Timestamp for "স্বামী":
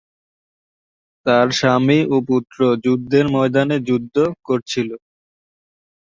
1.51-1.99